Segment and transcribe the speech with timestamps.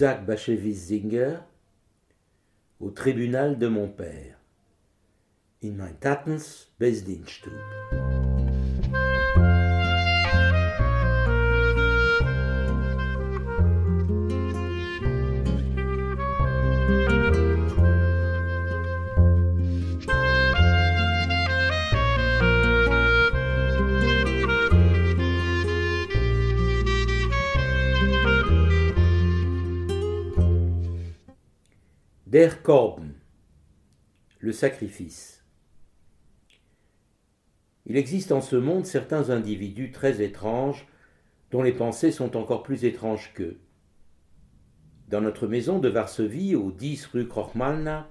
[0.00, 1.40] Isaac Bashevis Zinger
[2.80, 4.38] au tribunal de mon père.
[5.62, 7.99] In mein Tatens Besdienststube.
[32.30, 33.14] Der Korben,
[34.38, 35.44] le sacrifice.
[37.86, 40.86] Il existe en ce monde certains individus très étranges
[41.50, 43.58] dont les pensées sont encore plus étranges qu'eux.
[45.08, 48.08] Dans notre maison de Varsovie, au 10 rue Krochmalna,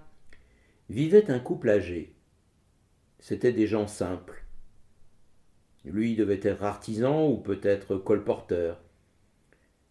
[0.89, 2.14] vivait un couple âgé.
[3.20, 4.44] C'étaient des gens simples.
[5.86, 8.81] Lui devait être artisan ou peut-être colporteur.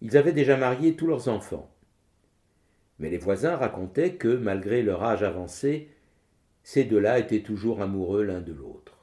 [0.03, 1.75] Ils avaient déjà marié tous leurs enfants.
[2.99, 5.91] Mais les voisins racontaient que, malgré leur âge avancé,
[6.63, 8.99] ces deux-là étaient toujours amoureux l'un de l'autre.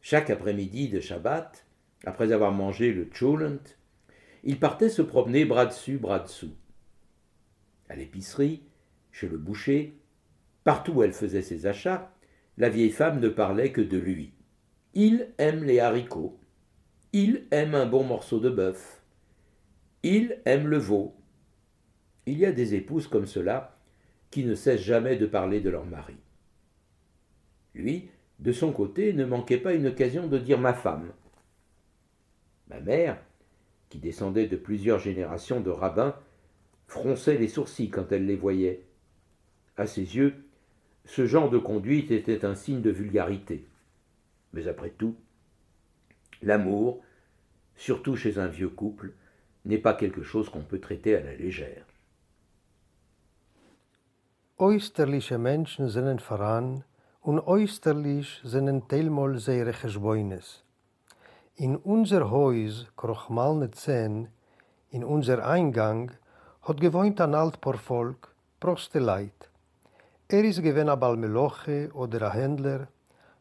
[0.00, 1.66] Chaque après-midi de Shabbat,
[2.04, 3.58] après avoir mangé le tchoulent,
[4.42, 6.54] ils partaient se promener bras dessus, bras dessous.
[7.88, 8.62] À l'épicerie,
[9.12, 9.96] chez le boucher,
[10.64, 12.12] partout où elle faisait ses achats,
[12.58, 14.32] la vieille femme ne parlait que de lui.
[14.92, 16.38] Il aime les haricots.
[17.12, 19.02] Il aime un bon morceau de bœuf.
[20.02, 21.16] Il aime le veau.
[22.26, 23.76] Il y a des épouses comme cela
[24.30, 26.16] qui ne cessent jamais de parler de leur mari.
[27.74, 28.08] Lui,
[28.38, 31.12] de son côté, ne manquait pas une occasion de dire ma femme.
[32.68, 33.18] Ma mère,
[33.90, 36.16] qui descendait de plusieurs générations de rabbins,
[36.86, 38.84] fronçait les sourcils quand elle les voyait.
[39.76, 40.34] À ses yeux,
[41.04, 43.66] ce genre de conduite était un signe de vulgarité.
[44.52, 45.16] Mais après tout,
[46.42, 47.02] l'amour,
[47.76, 49.12] surtout chez un vieux couple,
[49.64, 51.84] n'est pas quelque chose qu'on peut traiter à la légère.
[54.56, 56.84] Oysterliche Menschen sind voran
[57.22, 60.62] und oysterlich sind teilmal seine Geschwoines.
[61.56, 64.28] In unser Haus, Krochmalne 10,
[64.90, 66.12] in unser Eingang,
[66.62, 69.50] hat gewohnt ein Altporvolk, Proste Leid.
[70.28, 72.86] Er ist gewesen ein Balmeloche oder ein Händler.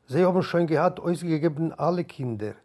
[0.08, 2.56] Sie haben schon gehabt ausgegeben alle Kinder.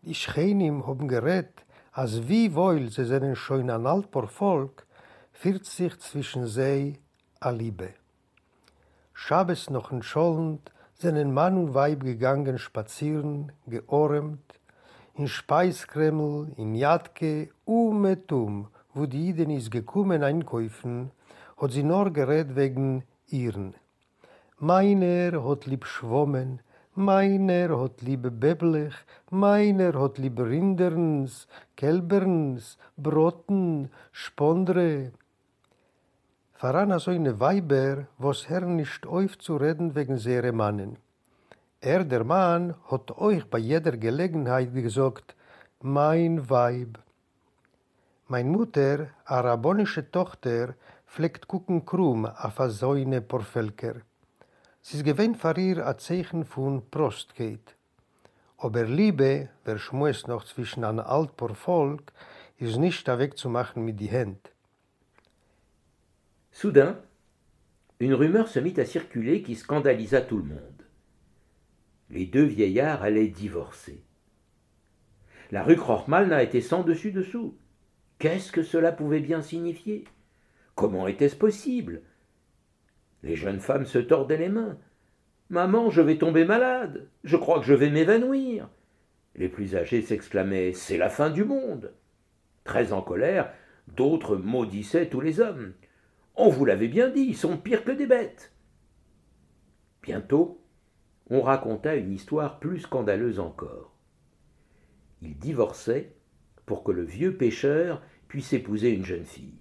[0.00, 4.86] Die Schenim haben gerät, als wie wohl sie sind schon ein Altporvolk,
[5.30, 7.01] führt sich zwischen sie
[7.44, 7.94] a Liebe.
[9.12, 14.60] Schabes noch entscholend, sind ein Mann und Weib gegangen spazieren, geormt,
[15.14, 21.10] in Speiskreml, in Jadke, umetum, wo die Iden ist gekommen einkäufen,
[21.60, 23.74] hat sie nur gerät wegen ihren.
[24.58, 26.60] Meiner hat lieb schwommen,
[26.94, 28.94] meiner hat lieb beblich,
[29.30, 35.10] meiner hat lieb Rinderns, Kälberns, Broten, Spondre,
[36.62, 40.96] voran so eine Weiber, was Herr nicht aufzureden wegen seiner Mannen.
[41.80, 45.34] Er, der Mann, hat euch bei jeder Gelegenheit gesagt,
[45.80, 47.00] mein Weib.
[48.28, 50.74] Mein Mutter, a rabbonische Tochter,
[51.04, 53.96] pflegt gucken krumm auf a so eine Porfelker.
[54.82, 57.74] Sie ist gewähnt für ihr a Zeichen von Prostkeit.
[58.58, 62.12] Aber Liebe, wer schmues noch zwischen einem Altporvolk,
[62.58, 64.52] ist nicht da wegzumachen mit die Hände.
[66.52, 67.00] Soudain,
[67.98, 70.82] une rumeur se mit à circuler qui scandalisa tout le monde.
[72.10, 74.04] Les deux vieillards allaient divorcer.
[75.50, 77.56] La rue n'a été sans dessus dessous.
[78.18, 80.04] Qu'est-ce que cela pouvait bien signifier?
[80.74, 82.02] Comment était-ce possible?
[83.22, 84.78] Les jeunes femmes se tordaient les mains.
[85.48, 87.08] Maman, je vais tomber malade.
[87.24, 88.68] Je crois que je vais m'évanouir.
[89.36, 91.92] Les plus âgés s'exclamaient C'est la fin du monde.
[92.64, 93.52] Très en colère,
[93.88, 95.72] d'autres maudissaient tous les hommes.
[96.34, 98.52] On vous l'avait bien dit, ils sont pires que des bêtes.
[100.02, 100.60] Bientôt,
[101.30, 103.92] on raconta une histoire plus scandaleuse encore.
[105.20, 106.16] Ils divorçaient
[106.66, 109.60] pour que le vieux pêcheur puisse épouser une jeune fille.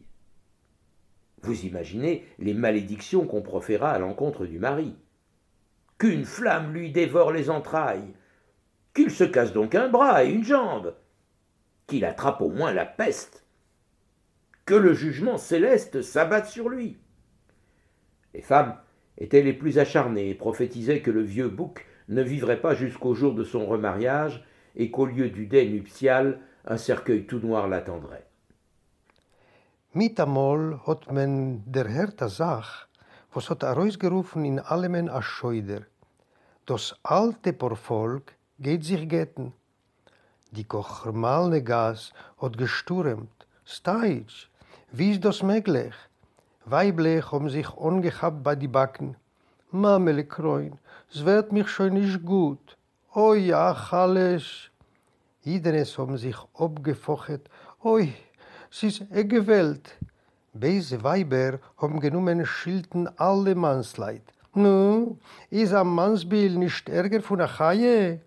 [1.43, 4.95] Vous imaginez les malédictions qu'on proféra à l'encontre du mari.
[5.97, 8.13] Qu'une flamme lui dévore les entrailles,
[8.93, 10.95] qu'il se casse donc un bras et une jambe,
[11.87, 13.40] qu'il attrape au moins la peste,
[14.65, 16.97] que le jugement céleste s'abatte sur lui.
[18.33, 18.75] Les femmes
[19.17, 23.33] étaient les plus acharnées et prophétisaient que le vieux bouc ne vivrait pas jusqu'au jour
[23.33, 24.43] de son remariage
[24.75, 28.27] et qu'au lieu du dé nuptial, un cercueil tout noir l'attendrait.
[29.93, 32.87] Mitamol hat men der Herr Sach,
[33.33, 35.81] was hat herausgerufen in allemen a Scheuder.
[36.65, 39.51] Das alte Porvolk geht sich getten.
[40.51, 44.47] Die Kochermalne Gas hat gesturmt, Steitsch,
[44.91, 45.93] wie ist das möglich?
[46.65, 49.15] Weiblich haben sich angehabt bei die Backen.
[49.71, 50.77] Mamele Kroin,
[51.09, 52.77] es wird mich schon nicht gut.
[53.15, 54.69] Oi, ja, alles.
[55.43, 57.49] Idenes haben sich abgefocht.
[57.83, 58.13] Oi,
[58.69, 59.97] es ist eine Gewalt.
[60.53, 64.23] Beise Weiber haben genommen Schilden alle Mannsleid.
[64.53, 65.17] Nu,
[65.49, 68.19] ist ein Mannsbild nicht ärger von der Haie?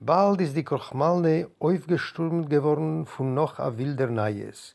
[0.00, 4.74] Bald ist die Kochmalne aufgestürmt geworden von noch a wilder Neues.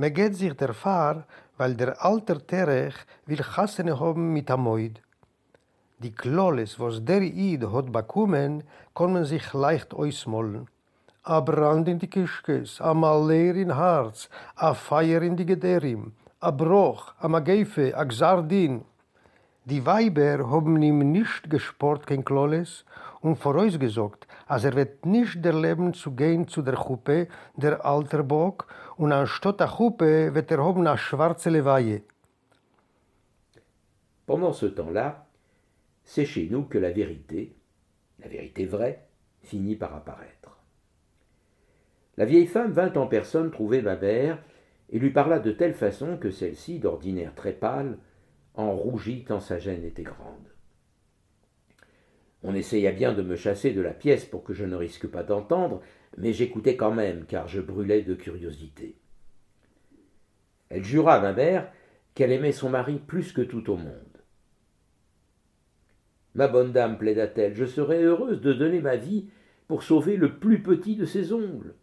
[0.00, 1.24] Me geht sich der Fahr,
[1.56, 2.94] weil der alter Terech
[3.26, 5.02] will Chassene haben mit Amoid.
[5.98, 8.62] Die Kloles, was der Id hat bekommen,
[8.94, 10.68] können sich leicht ausmollen.
[11.24, 16.52] A Brand in die Kischkes, a Maler in Harz, a Feier in die Gederim, a
[16.52, 18.84] Broch, a Mageife, a Gzardin.
[19.64, 22.84] Die Weiber haben ihm nicht gesport kein Kloles
[23.20, 28.22] und vorausgesagt, als er wird nicht der Leben zu gehen zu der Chuppe, der alter
[28.22, 28.66] Bock,
[34.26, 35.28] Pendant ce temps-là,
[36.04, 37.56] c'est chez nous que la vérité,
[38.18, 39.06] la vérité vraie,
[39.42, 40.58] finit par apparaître.
[42.16, 46.30] La vieille femme vint en personne trouver ma et lui parla de telle façon que
[46.30, 47.98] celle-ci, d'ordinaire très pâle,
[48.54, 50.48] en rougit tant sa gêne était grande.
[52.42, 55.22] On essaya bien de me chasser de la pièce pour que je ne risque pas
[55.22, 55.82] d'entendre,
[56.16, 58.96] mais j'écoutais quand même, car je brûlais de curiosité.
[60.68, 61.70] Elle jura à ma mère
[62.14, 63.92] qu'elle aimait son mari plus que tout au monde.
[66.34, 69.28] Ma bonne dame, plaida-t-elle, je serais heureuse de donner ma vie
[69.66, 71.74] pour sauver le plus petit de ses ongles.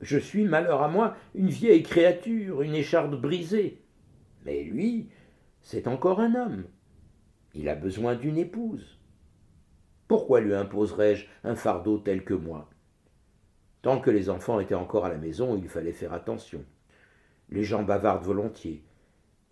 [0.00, 3.82] Je suis, malheur à moi, une vieille créature, une écharde brisée.
[4.44, 5.08] Mais lui,
[5.62, 6.64] c'est encore un homme.
[7.54, 8.98] Il a besoin d'une épouse.
[10.08, 12.68] Pourquoi lui imposerais-je un fardeau tel que moi?
[13.84, 16.64] Tant que les enfants étaient encore à la maison, il fallait faire attention.
[17.50, 18.82] Les gens bavardent volontiers.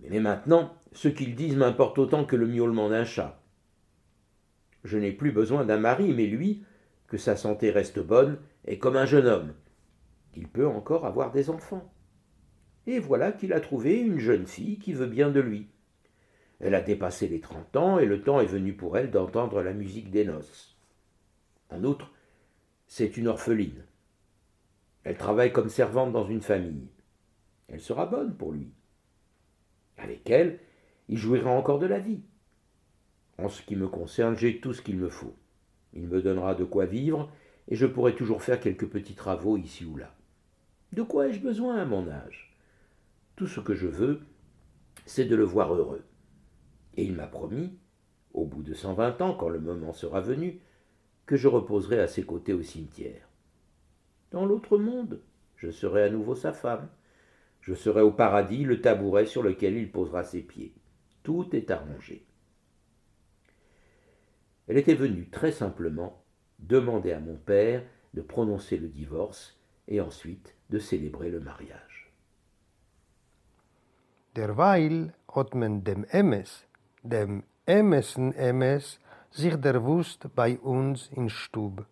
[0.01, 3.43] Mais maintenant, ce qu'ils disent m'importe autant que le miaulement d'un chat.
[4.85, 6.65] Je n'ai plus besoin d'un mari, mais lui,
[7.09, 9.53] que sa santé reste bonne, est comme un jeune homme.
[10.35, 11.93] Il peut encore avoir des enfants.
[12.87, 15.69] Et voilà qu'il a trouvé une jeune fille qui veut bien de lui.
[16.59, 19.75] Elle a dépassé les trente ans et le temps est venu pour elle d'entendre la
[19.75, 20.79] musique des noces.
[21.69, 22.11] En outre,
[22.87, 23.85] c'est une orpheline.
[25.05, 26.89] Elle travaille comme servante dans une famille.
[27.69, 28.73] Elle sera bonne pour lui.
[29.97, 30.61] Avec elle,
[31.09, 32.23] il jouira encore de la vie.
[33.39, 35.35] En ce qui me concerne, j'ai tout ce qu'il me faut.
[35.93, 37.31] Il me donnera de quoi vivre,
[37.69, 40.15] et je pourrai toujours faire quelques petits travaux ici ou là.
[40.93, 42.57] De quoi ai-je besoin à mon âge?
[43.37, 44.21] Tout ce que je veux,
[45.07, 46.05] c'est de le voir heureux.
[46.97, 47.79] Et il m'a promis,
[48.35, 50.61] au bout de cent vingt ans, quand le moment sera venu,
[51.27, 53.29] que je reposerai à ses côtés au cimetière.
[54.33, 55.21] Dans l'autre monde,
[55.57, 56.89] je serai à nouveau sa femme.
[57.61, 60.75] Je serai au paradis le tabouret sur lequel il posera ses pieds.
[61.23, 62.27] Tout est arrangé.
[64.67, 66.25] Elle était venue très simplement
[66.59, 67.85] demander à mon père
[68.15, 72.13] de prononcer le divorce et ensuite de célébrer le mariage.
[74.35, 76.67] Derweil hat man dem Emes
[77.05, 78.99] dem Emes,
[79.31, 81.85] sich der Wust bei uns in Stub.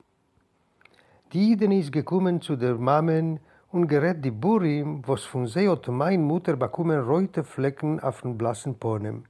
[1.33, 3.39] Die Iden ist gekommen zu der Mammen
[3.71, 8.37] und gerät die Burim, was von sie hat mein Mutter bekommen reute Flecken auf den
[8.37, 9.23] blassen Ponem.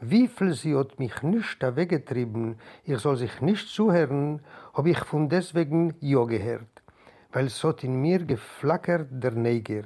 [0.00, 4.42] Wie viel sie hat mich nicht weggetrieben, ich soll sich nicht zuhören,
[4.74, 6.82] hab ich von deswegen ja gehört,
[7.32, 9.84] weil es hat in mir geflackert der Neger.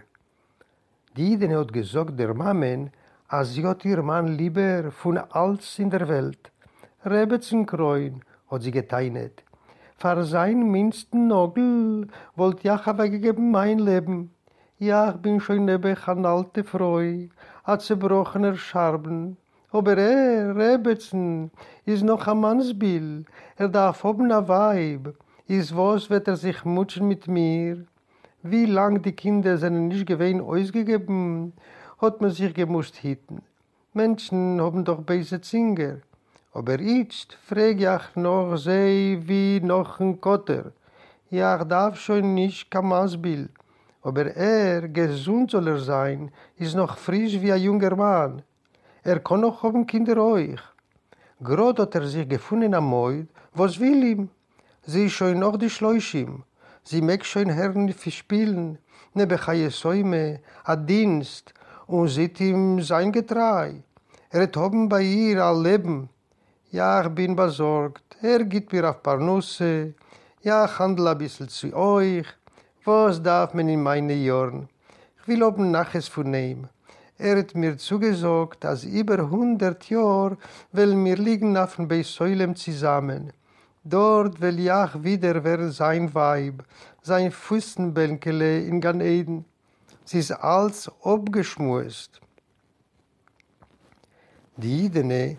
[1.16, 2.90] Die Iden hat gesagt der Mammen,
[3.28, 6.50] als sie hat ihr Mann lieber von alles in der Welt.
[7.04, 9.44] Rebetzenkreun hat sie geteinet.
[10.00, 14.30] Für sein minsten Nogel wollt ja weggegeben mein Leben.
[14.78, 17.26] Ja, ich bin schon nebe an alte Freu,
[17.64, 19.36] a zerbrochener Scharben.
[19.72, 21.50] Aber er, Rebetzen,
[21.84, 23.26] ist noch ein Mannsbild.
[23.56, 25.16] Er darf oben a Weib.
[25.48, 27.84] Ist was, wird er sich mutschen mit mir?
[28.44, 31.54] Wie lang die Kinder sind nicht gewesen ausgegeben?
[32.00, 33.42] hat man sich gemusst hitten.
[33.92, 35.96] Menschen haben doch böse Zinger.
[36.58, 40.72] Aber jetzt frag ich noch sie wie noch ein Kotter.
[41.30, 43.52] Ich darf schon nicht kein Maßbild.
[44.02, 48.42] Aber er, gesund soll er sein, ist noch frisch wie ein junger Mann.
[49.04, 50.58] Er kann noch haben Kinder euch.
[51.40, 54.28] Grad hat er sich gefunden am Mäut, was will ihm?
[54.82, 56.42] Sie ist schon noch die Schläuschim.
[56.82, 58.78] Sie mag schon Herren verspielen,
[59.14, 61.54] nebechaie Säume, a Dienst,
[61.86, 63.84] und sieht ihm sein Getrei.
[64.30, 66.10] Er hat oben bei ihr all Leben.
[66.70, 68.18] Ja, ich bin besorgt.
[68.20, 69.94] Er gibt mir auf paar Nüsse.
[70.42, 72.26] Ja, ich handle ein bisschen zu euch.
[72.84, 74.68] Was darf man in meine Jorn?
[75.18, 76.68] Ich will oben naches vernehmen.
[77.16, 80.36] Er hat mir zugesagt, dass über hundert Jahr
[80.70, 83.32] will mir liegen auf dem Beisäulem zusammen.
[83.82, 86.64] Dort will Jach wieder wer sein Weib,
[87.00, 89.46] sein Fußenbänkele in Gan Eden.
[90.04, 92.20] Sie ist alles abgeschmust.
[94.58, 95.38] Die Idene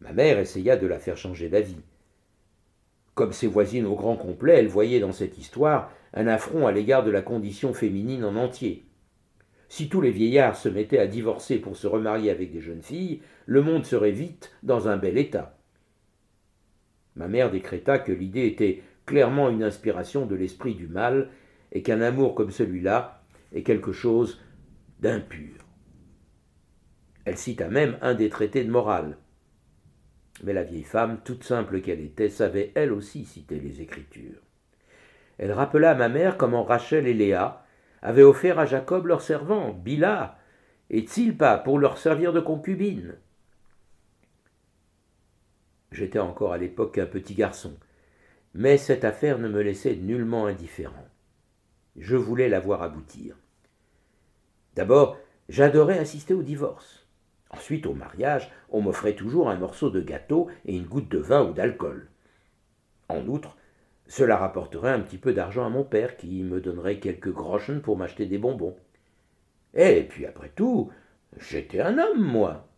[0.00, 1.80] Ma mère essaya de la faire changer d'avis.
[3.14, 7.04] Comme ses voisines au grand complet, elle voyait dans cette histoire un affront à l'égard
[7.04, 8.84] de la condition féminine en entier.
[9.68, 13.22] Si tous les vieillards se mettaient à divorcer pour se remarier avec des jeunes filles,
[13.46, 15.56] le monde serait vite dans un bel état.
[17.14, 21.30] Ma mère décréta que l'idée était clairement une inspiration de l'esprit du mal,
[21.72, 24.40] et qu'un amour comme celui-là est quelque chose
[25.00, 25.66] d'impur.
[27.24, 29.18] Elle cita même un des traités de morale.
[30.44, 34.40] Mais la vieille femme, toute simple qu'elle était, savait elle aussi citer les Écritures.
[35.38, 37.64] Elle rappela à ma mère comment Rachel et Léa
[38.02, 40.38] avaient offert à Jacob leurs servants, Bila
[40.90, 43.16] et Tsilpa, pour leur servir de concubine.
[45.90, 47.74] J'étais encore à l'époque un petit garçon,
[48.54, 51.06] mais cette affaire ne me laissait nullement indifférent.
[51.98, 53.36] Je voulais la voir aboutir.
[54.74, 57.06] D'abord, j'adorais assister au divorce.
[57.50, 61.48] Ensuite, au mariage, on m'offrait toujours un morceau de gâteau et une goutte de vin
[61.48, 62.08] ou d'alcool.
[63.08, 63.56] En outre,
[64.06, 67.96] cela rapporterait un petit peu d'argent à mon père qui me donnerait quelques groschen pour
[67.96, 68.76] m'acheter des bonbons.
[69.74, 70.90] Et puis après tout,
[71.38, 72.68] j'étais un homme, moi.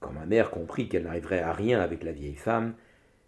[0.00, 2.74] Quand ma mère comprit qu'elle n'arriverait à rien avec la vieille femme,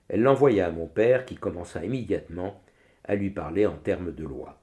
[0.08, 2.60] elle l'envoya à mon père, qui commença immédiatement
[3.06, 4.62] à lui parler en termes de loi.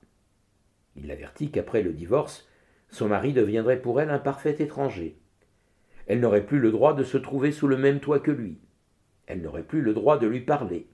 [0.95, 2.47] Il l'avertit qu'après le divorce,
[2.89, 5.17] son mari deviendrait pour elle un parfait étranger.
[6.05, 8.59] Elle n'aurait plus le droit de se trouver sous le même toit que lui.
[9.25, 10.87] Elle n'aurait plus le droit de lui parler.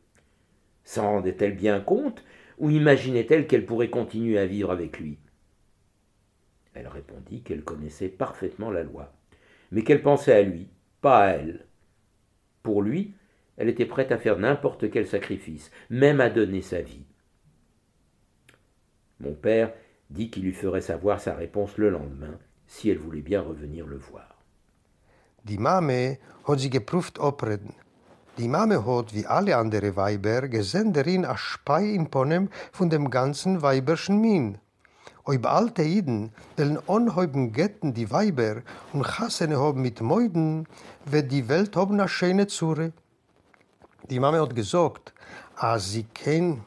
[0.83, 2.23] S'en rendait-elle bien compte,
[2.57, 5.17] ou imaginait-elle qu'elle pourrait continuer à vivre avec lui?
[6.73, 9.13] Elle répondit qu'elle connaissait parfaitement la loi,
[9.71, 10.67] mais qu'elle pensait à lui,
[11.01, 11.65] pas à elle.
[12.63, 13.13] Pour lui,
[13.57, 17.03] elle était prête à faire n'importe quel sacrifice, même à donner sa vie.
[19.19, 19.73] Mon père
[20.09, 23.97] dit qu'il lui ferait savoir sa réponse le lendemain, si elle voulait bien revenir le
[23.97, 24.35] voir.
[25.43, 27.73] Die Mame hat sie geprüft opreden.
[28.37, 33.09] Die Mame hat, wie alle andere Weiber, gesehen darin a Spei in Ponem von dem
[33.09, 34.57] ganzen weiberschen Min.
[35.25, 38.61] Ob alte Iden, deren unheuben Getten die Weiber
[38.93, 40.67] und Chassene haben mit Meuden,
[41.05, 42.93] wird die Welt haben a schöne Zure.
[44.09, 45.13] Die Mama hat gesagt,
[45.55, 46.63] als sie kein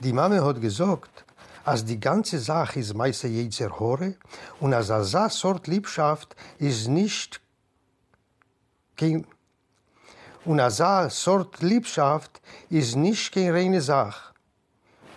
[0.00, 1.24] Die Mama hat gesagt,
[1.64, 4.14] als die ganze Sache ist meiste jetzer Hore
[4.60, 7.40] und als a sa Sort Liebschaft ist nicht
[8.96, 9.26] kein
[10.44, 12.40] und a sa Sort Liebschaft
[12.70, 14.32] ist nicht kein reine Sach.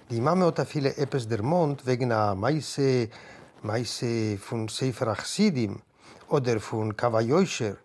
[0.10, 3.10] Die Mama hat viele Eppes der Mond wegen a meise
[3.62, 5.82] meise von Sefer Achsidim,
[6.32, 7.78] oder von Kavajoischer.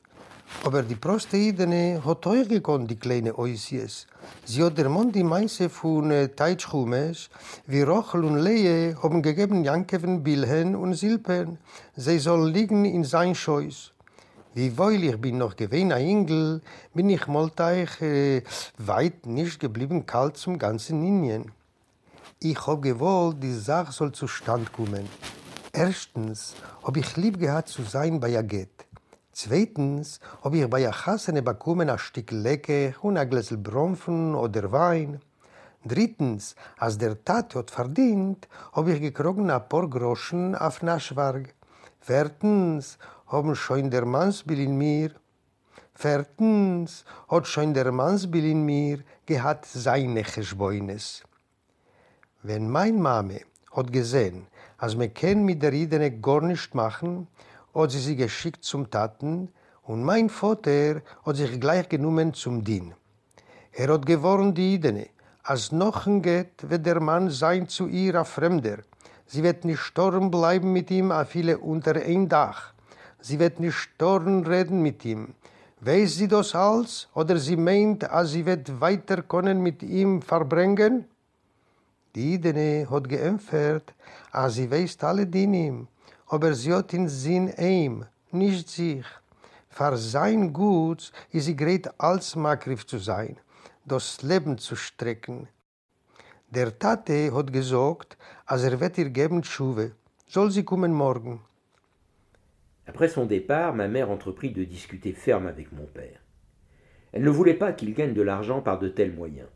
[0.65, 4.07] Aber die Prosteidene hat euch gekonnt, die kleine Oisies.
[4.45, 7.31] Sie hat der Mond die Meise von äh, Teitschchumes,
[7.67, 11.59] wie Rochel und Lehe haben gegeben Jankeven Bilhen und Silpen.
[11.95, 13.93] Sie soll liegen in sein Scheus.
[14.55, 16.63] Wie wohl ich bin noch gewesen ein Engel,
[16.95, 18.43] bin ich molteich äh,
[18.79, 21.53] weit nicht geblieben kalt zum ganzen Indien.
[22.41, 25.09] Ich hab gewollt, die Sache soll zustand kommen.
[25.73, 28.86] Erstens hab ich lieb gehabt zu sein bei Aget.
[29.39, 35.21] Zweitens hab ich bei Achassene bekommen ein Stück Lecke und ein Gläsel Bromfen oder Wein.
[35.85, 41.55] Drittens, als der Tat hat verdient, hab ich gekrogen ein paar Groschen auf Naschwarg.
[42.01, 45.11] Viertens, haben schon der Mannsbill in mir.
[45.93, 51.23] Viertens, hat schon der Mannsbill in mir gehabt seine Geschbeunes.
[52.43, 54.47] Wenn mein Mame hat gesehen,
[54.79, 57.29] als man kann mit der Idene gar nicht machen,
[57.77, 59.51] hat sie sie geschickt zum Taten
[59.83, 62.95] und mein Vater hat sich gleich genommen zum Dien.
[63.73, 65.09] Er hat geworren die Idene,
[65.43, 68.79] als noch ein geht, wird der Mann sein zu ihr ein Fremder.
[69.27, 72.73] Sie wird nicht storn bleiben mit ihm, a viele unter ein Dach.
[73.21, 75.35] Sie wird nicht storn reden mit ihm.
[75.81, 81.05] Weiß sie das alles, oder sie meint, als sie wird weiter können mit ihm verbringen?
[82.15, 83.93] Die Idene hat geämpfert,
[84.33, 85.89] als sie weiß alle Dinim,
[86.29, 89.07] aber sie hat in Sinn ihm, nicht sich.
[89.69, 93.37] Für sein Gut ist sie gerät als Magriff zu sein,
[93.85, 95.49] das Leben zu strecken.
[96.51, 98.17] Der Tate hat gesagt,
[98.47, 99.43] als er wird ihr geben.
[100.29, 101.41] Soll sie kommen morgen?
[102.87, 106.21] Après son départ, ma mère entreprit de discuter ferme avec mon père.
[107.13, 109.49] Elle ne voulait pas qu'il gagne de l'argent par de tels moyens.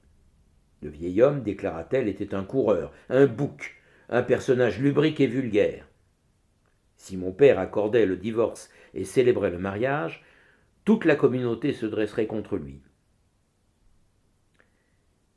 [0.83, 3.77] Le vieil homme, déclara-t-elle, était un coureur, un bouc,
[4.09, 5.87] un personnage lubrique et vulgaire.
[7.01, 10.23] Si mon père accordait le divorce et célébrait le mariage,
[10.85, 12.83] toute la communauté se dresserait contre lui.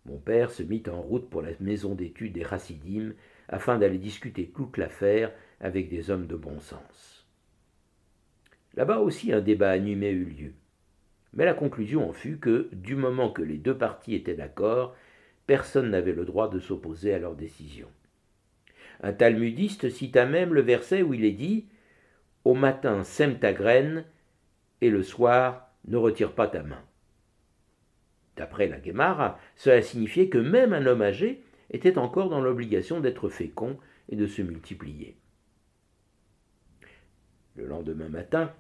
[0.05, 3.13] Mon père se mit en route pour la maison d'études des Chassidim
[3.47, 7.25] afin d'aller discuter toute l'affaire avec des hommes de bon sens.
[8.75, 10.53] Là-bas aussi un débat animé eut lieu.
[11.31, 14.97] Mais la conclusion en fut que, du moment que les deux parties étaient d'accord,
[15.47, 17.87] personne n'avait le droit de s'opposer à leur décision.
[19.03, 21.67] Un talmudiste cita même le verset où il est dit
[22.45, 24.05] Au matin sème ta graine,
[24.79, 26.81] et le soir ne retire pas ta main.
[28.37, 33.27] D'après la Guémara, cela signifiait que même un homme âgé était encore dans l'obligation d'être
[33.27, 35.17] fécond et de se multiplier.
[37.55, 38.53] Le lendemain matin,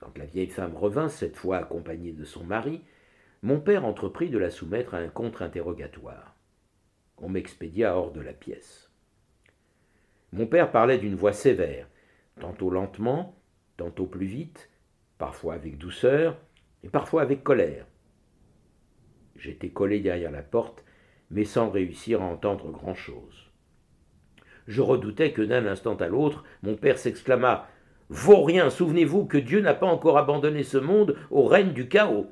[0.00, 2.80] quand la vieille femme revint, cette fois accompagnée de son mari,
[3.42, 6.34] mon père entreprit de la soumettre à un contre-interrogatoire.
[7.18, 8.89] On m'expédia hors de la pièce.
[10.32, 11.88] Mon père parlait d'une voix sévère,
[12.40, 13.36] tantôt lentement,
[13.76, 14.70] tantôt plus vite,
[15.18, 16.38] parfois avec douceur
[16.84, 17.86] et parfois avec colère.
[19.36, 20.84] J'étais collé derrière la porte,
[21.30, 23.50] mais sans réussir à entendre grand-chose.
[24.66, 27.68] Je redoutais que d'un instant à l'autre, mon père s'exclama
[28.08, 32.26] Vaurien, souvenez-vous que Dieu n'a pas encore abandonné ce monde au règne du chaos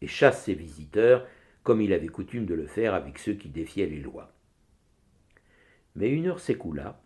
[0.00, 1.26] et chasse ses visiteurs,
[1.62, 4.32] comme il avait coutume de le faire avec ceux qui défiaient les lois.
[6.00, 6.98] Mais une heure s'écoula,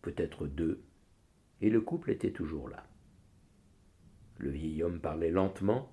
[0.00, 0.84] peut-être deux,
[1.60, 2.86] et le couple était toujours là.
[4.38, 5.92] Le vieil homme parlait lentement,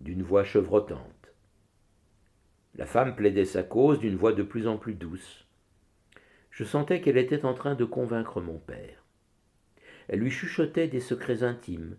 [0.00, 1.34] d'une voix chevrotante.
[2.76, 5.48] La femme plaidait sa cause d'une voix de plus en plus douce.
[6.52, 9.04] Je sentais qu'elle était en train de convaincre mon père.
[10.06, 11.96] Elle lui chuchotait des secrets intimes,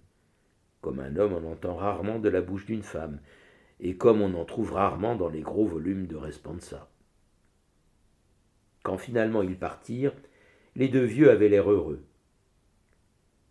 [0.80, 3.20] comme un homme en entend rarement de la bouche d'une femme,
[3.82, 6.90] et comme on en trouve rarement dans les gros volumes de Responsa.
[8.84, 10.14] Quand finalement ils partirent,
[10.76, 12.04] les deux vieux avaient l'air heureux.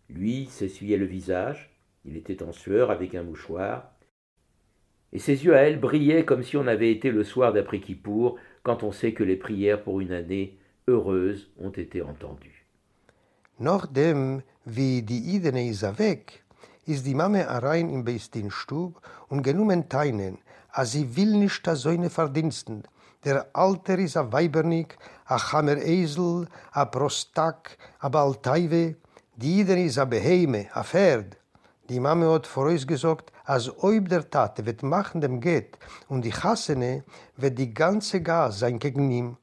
[0.09, 1.69] Lui s'essuyait le visage,
[2.05, 3.91] il était en sueur avec un mouchoir,
[5.11, 8.37] et ses yeux à elle brillaient comme si on avait été le soir d'après Kippour,
[8.63, 12.65] quand on sait que les prières pour une année heureuse ont été entendues.
[14.65, 15.71] Wie die Idene
[16.85, 17.45] die Mame
[18.35, 20.37] im Stub und genommen teinen,
[20.83, 22.83] sie will nicht a soine verdiensten.
[23.23, 24.97] Der Alter is a Weibernik,
[25.29, 28.95] a Hammer Esel, a Prostak, a Balteive,
[29.35, 31.37] die Idene is a Beheime, a Pferd.
[31.87, 36.31] Die Mame hat vor gesagt, als ob der Tate wird machen dem geht und die
[36.31, 37.03] Chassene
[37.37, 39.37] wird die ganze Gas sein gegen ihm.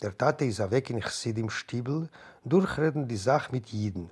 [0.00, 2.08] Der Tate ist weg in Chsid im Stiebel,
[2.44, 4.10] durchreden die Sache mit Jiden.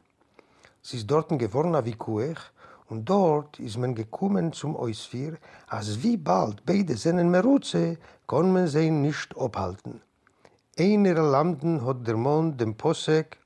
[0.82, 2.40] Sie ist dort geworden wie Kuech
[2.88, 8.66] und dort ist man gekommen zum Eusfir, als wie bald beide seinen Merutze kann man
[8.66, 10.00] sie nicht abhalten.
[10.80, 13.36] Einer Landen hat der Mond dem Posek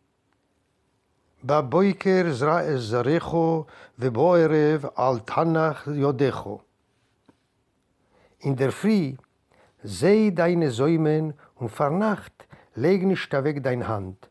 [1.45, 3.65] בבויקר זרע זרעךו
[3.99, 6.61] ובערב על תנח יודךו.
[8.43, 9.17] In der Früh
[9.83, 14.29] seh deine Säumen und vernacht leg nicht weg dein Hand.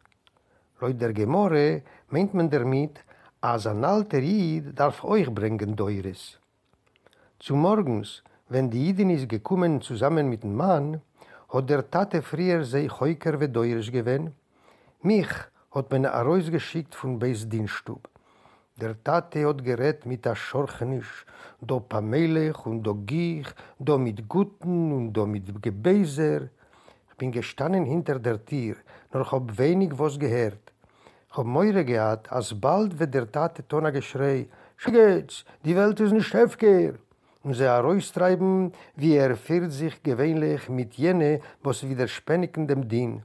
[0.80, 3.04] Leut der Gemorre meint man damit,
[3.42, 6.38] als ein alter Jid darf euch bringen Deures.
[7.40, 11.02] Zu morgens, wenn die Jidin ist gekommen zusammen mit dem Mann,
[11.52, 14.32] hat der Tate früher sei Heuker wie Deures gewinn,
[15.02, 15.28] mich
[15.72, 18.08] hat ein Reus geschickt von Beis Dienststub.
[18.80, 21.26] Der Tate hat gerät mit der Schorchenisch,
[21.60, 26.44] do Pamelech und do Gich, do mit Guten und do mit Gebeiser.
[27.10, 28.76] Ich bin gestanden hinter der Tür,
[29.14, 30.72] nur hab wenig was gehört.
[31.30, 36.14] Ich hab Meure gehad, als bald wird der Tate Tona geschrei, Schigets, die Welt ist
[36.14, 36.94] nicht heftiger.
[37.44, 43.24] Und sie heraustreiben, wie er führt sich gewöhnlich mit jene, was widerspennigen dem Dien.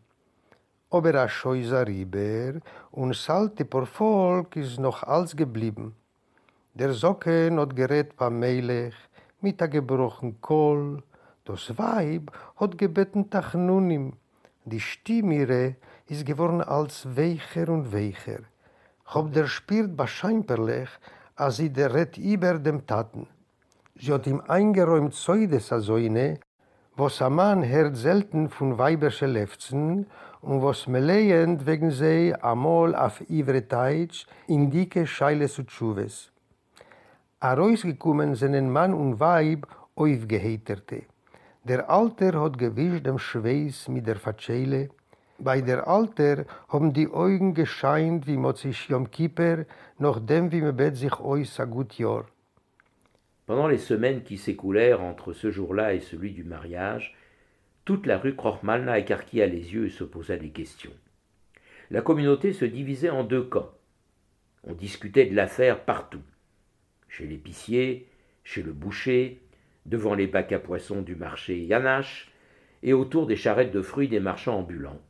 [0.90, 2.60] aber a scheuser Rieber
[2.92, 5.94] und salte por Volk is noch als geblieben.
[6.74, 8.94] Der Socke not gerät pa Melech
[9.40, 11.02] mit a gebrochen Kohl,
[11.44, 14.12] das Weib hat gebeten Tachnunim,
[14.64, 15.76] die Stimmire
[16.06, 18.40] is geworden als weicher und weicher.
[19.12, 20.88] Hob der spielt wahrscheinlich,
[21.34, 23.26] als sie der Rett über dem Taten.
[23.98, 26.38] Sie hat ihm eingeräumt Zeudes a Soine,
[26.96, 30.06] was a Mann hört selten von weibersche Lefzen
[30.42, 36.30] und was me lehend wegen sei amol auf ivre Teitsch in dike Scheile zu Tschuves.
[37.40, 41.04] A reus gekommen sind ein Mann und Weib aufgeheterte.
[41.64, 44.90] Der Alter hat gewischt dem Schweiß mit der Fatschele.
[45.38, 49.64] Bei der Alter haben die Augen gescheint wie Mozich Yom Kippur,
[49.98, 52.26] nachdem wie man bet sich ois a gut Jahr.
[53.46, 57.16] Pendant les semaines qui s'écoulèrent entre ce jour-là et celui du mariage,
[57.84, 60.92] toute la rue Krochmalna écarquilla les yeux et se posa des questions.
[61.92, 63.70] La communauté se divisait en deux camps.
[64.64, 66.22] On discutait de l'affaire partout.
[67.08, 68.08] Chez l'épicier,
[68.42, 69.40] chez le boucher,
[69.86, 72.32] devant les bacs à poissons du marché Yanash,
[72.82, 75.00] et autour des charrettes de fruits des marchands ambulants,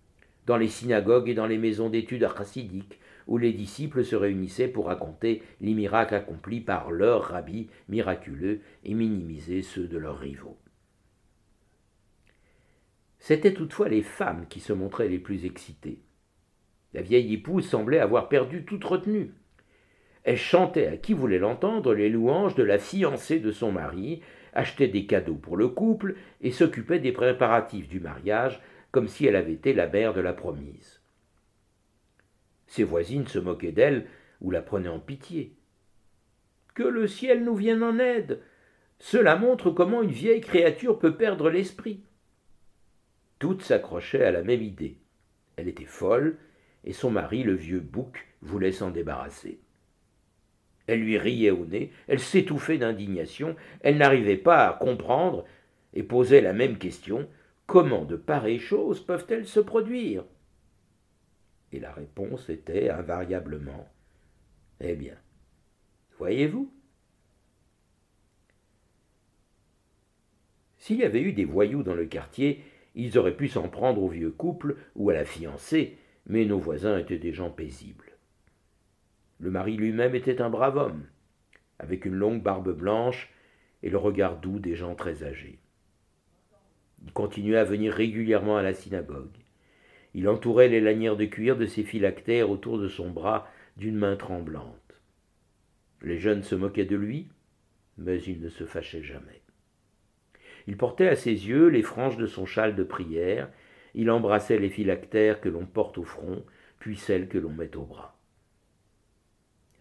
[0.44, 4.87] dans les synagogues et dans les maisons d'études chassidiques, où les disciples se réunissaient pour
[4.87, 10.59] raconter les miracles accomplis par leurs rabbis miraculeux et minimiser ceux de leurs rivaux.
[13.19, 16.01] C'étaient toutefois les femmes qui se montraient les plus excitées.
[16.95, 19.33] La vieille épouse semblait avoir perdu toute retenue.
[20.23, 24.89] Elle chantait à qui voulait l'entendre les louanges de la fiancée de son mari, achetait
[24.89, 28.61] des cadeaux pour le couple et s'occupait des préparatifs du mariage
[28.91, 30.95] comme si elle avait été la mère de la promise.
[32.66, 34.07] Ses voisines se moquaient d'elle
[34.40, 35.55] ou la prenaient en pitié.
[36.74, 38.40] Que le ciel nous vienne en aide.
[38.98, 42.00] Cela montre comment une vieille créature peut perdre l'esprit.
[43.38, 44.98] Toutes s'accrochaient à la même idée.
[45.57, 46.38] Elle était folle,
[46.85, 49.59] et son mari, le vieux bouc, voulait s'en débarrasser.
[50.87, 55.44] Elle lui riait au nez, elle s'étouffait d'indignation, elle n'arrivait pas à comprendre
[55.94, 57.29] et posait la même question
[57.66, 60.24] comment de pareilles choses peuvent-elles se produire?
[61.77, 63.87] Et la réponse était invariablement
[64.81, 65.15] Eh bien,
[66.17, 66.73] voyez-vous
[70.79, 74.09] S'il y avait eu des voyous dans le quartier, ils auraient pu s'en prendre au
[74.09, 78.17] vieux couple ou à la fiancée, mais nos voisins étaient des gens paisibles.
[79.39, 81.07] Le mari lui-même était un brave homme,
[81.79, 83.31] avec une longue barbe blanche
[83.83, 85.59] et le regard doux des gens très âgés.
[87.05, 89.45] Il continuait à venir régulièrement à la synagogue.
[90.14, 94.16] Il entourait les lanières de cuir de ses phylactères autour de son bras d'une main
[94.16, 95.01] tremblante.
[96.03, 97.29] Les jeunes se moquaient de lui,
[97.99, 99.42] mais il ne se fâchait jamais.
[100.66, 103.51] Il portait à ses yeux les franges de son châle de prière,
[103.95, 106.45] il embrassait les phylactères que l'on porte au front,
[106.79, 108.19] puis celles que l'on met au bras.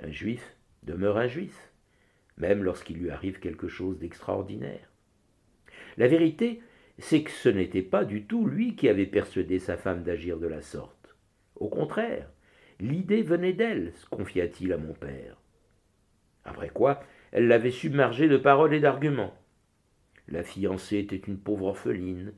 [0.01, 1.71] Un juif demeure un juif,
[2.37, 4.89] même lorsqu'il lui arrive quelque chose d'extraordinaire.
[5.97, 6.61] La vérité,
[6.99, 10.47] c'est que ce n'était pas du tout lui qui avait persuadé sa femme d'agir de
[10.47, 11.15] la sorte.
[11.55, 12.29] Au contraire,
[12.79, 15.37] l'idée venait d'elle, confia-t-il à mon père.
[16.43, 19.33] Après quoi, elle l'avait submergé de paroles et d'arguments.
[20.27, 22.33] La fiancée était une pauvre orpheline,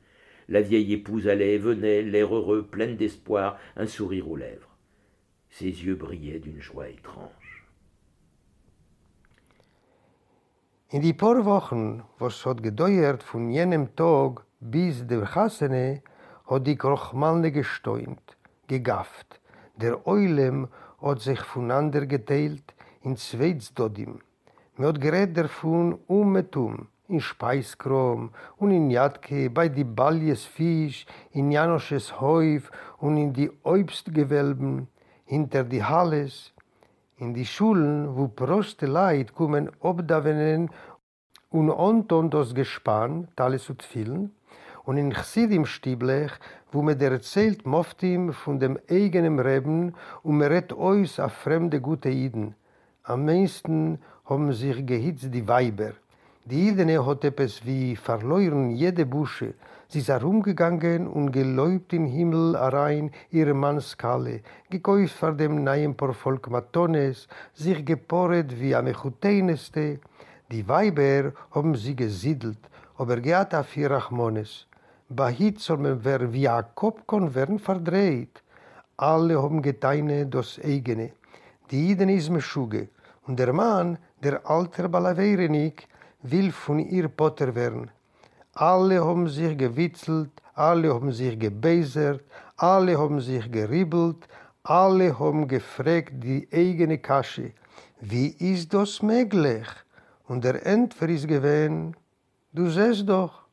[0.48, 4.76] la vieille épouse allait et venait, l'air heureux, pleine d'espoir, un sourire aux lèvres.
[5.50, 7.66] Ses yeux brillaient d'une joie étrange.
[10.90, 13.88] In die paar Wochen, was hat von jenem
[14.60, 16.02] bis der Hasene,
[16.46, 19.40] hat die Krochmalne gesteunt, gegafft.
[19.76, 20.68] Der Eulem
[21.00, 24.20] hat sich voneinander geteilt in zwei Dodim.
[24.76, 30.44] Man hat gerät davon um mit um, in Speiskrom und in Jadke, bei die Baljes
[30.44, 34.88] Fisch, in Janosches Häuf und in die Obstgewölben,
[35.24, 36.52] hinter die Halles,
[37.16, 40.70] in die Schulen, wo proste Leid kommen obdavenen
[41.50, 44.32] und Anton das Gespann, Tales und Tfilen,
[44.88, 46.32] und in Chsidim Stieblech,
[46.72, 51.78] wo mir der erzählt Moftim von dem eigenen Reben und mir rett euch a fremde
[51.78, 52.54] gute Iden.
[53.02, 55.92] Am meisten haben sich gehitzt die Weiber.
[56.46, 59.52] Die Idene hat etwas wie verloren jede Busche,
[59.88, 66.48] Sie ist herumgegangen und geläubt in Himmel rein ihre Mannskalle, gekäuft vor dem neuen Porvolk
[66.48, 70.00] Matones, sich geporret wie am Echuteineste.
[70.50, 72.58] Die Weiber haben sie gesiedelt,
[72.96, 74.67] aber gehat auf ihr Rachmones.
[75.10, 78.42] Bahit soll man wer wie Jakob kon werden verdreht.
[78.98, 81.12] Alle haben geteine das eigene.
[81.70, 82.88] Die Iden ist Meschuge.
[83.26, 85.88] Und der Mann, der alter Balaverenik,
[86.22, 87.90] will von ihr Potter werden.
[88.52, 92.22] Alle haben sich gewitzelt, alle haben sich gebesert,
[92.56, 94.28] alle haben sich geribbelt,
[94.62, 97.52] alle haben gefragt die eigene Kasche,
[98.00, 99.66] wie ist das möglich?
[100.26, 101.96] Und der Entfer ist gewesen,
[102.52, 103.47] du siehst doch.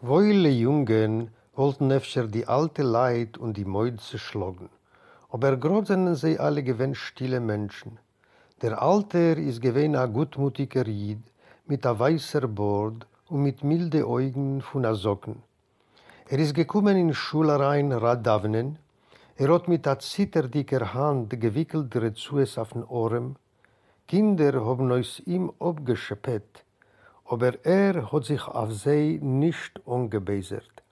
[0.00, 4.68] Woile Jungen wollten öfter die alte Leid und die Mäuze schlagen,
[5.28, 7.98] aber grad sind sie alle gewesen stille Menschen.
[8.62, 11.18] Der Alter ist gewesen ein gutmütiger Ried,
[11.66, 15.42] mit a weißer Bord und mit milde Augen von a Socken.
[16.28, 18.78] Er ist gekommen in Schulerein Radavnen,
[19.34, 23.34] er hat mit a zitterdicker Hand gewickelt Rezues auf den Ohren,
[24.06, 26.64] Kinder haben aus ihm abgeschöpft,
[27.28, 30.82] aber er hat sich auf sie nicht angebesert.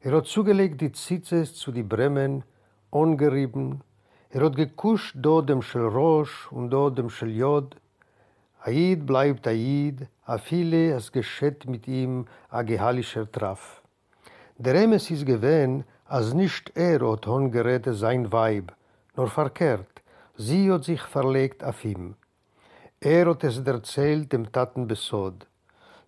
[0.00, 2.42] Er hat zugelegt die Zitzes zu die Bremen,
[2.90, 3.82] angerieben,
[4.30, 7.76] er hat gekuscht do dem Schel Rosh und do dem Schel Jod.
[8.64, 13.82] Aid bleibt Aid, a viele es geschett mit ihm a gehalischer Traf.
[14.58, 18.72] Der Emes ist gewähn, als nicht er hat hongerät sein Weib,
[19.16, 20.02] nur verkehrt,
[20.36, 22.14] sie hat sich verlegt auf ihm.
[23.00, 25.49] Er hat es erzählt dem Taten Besod.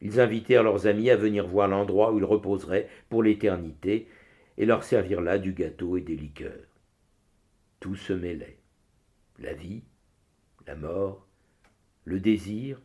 [0.00, 4.08] Ils invitèrent leurs amis à venir voir l'endroit où ils reposeraient pour l'éternité
[4.58, 6.68] et leur servirent là du gâteau et des liqueurs.
[7.80, 8.58] Tout se mêlait.
[9.38, 9.82] La vie,
[10.66, 11.26] la mort,
[12.04, 12.80] le désir,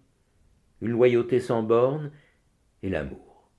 [0.82, 2.12] une loyauté sans bornes
[2.84, 3.50] et l'amour.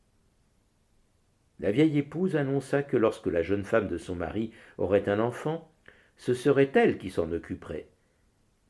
[1.61, 5.71] La vieille épouse annonça que lorsque la jeune femme de son mari aurait un enfant,
[6.17, 7.89] ce serait elle qui s'en occuperait,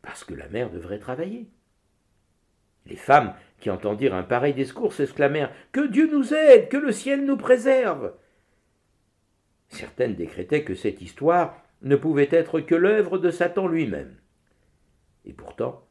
[0.03, 1.49] parce que la mère devrait travailler.
[2.87, 7.25] Les femmes qui entendirent un pareil discours s'exclamèrent Que Dieu nous aide, que le ciel
[7.25, 8.13] nous préserve.
[9.69, 14.17] Certaines décrétaient que cette histoire ne pouvait être que l'œuvre de Satan lui-même.
[15.25, 15.87] Et pourtant,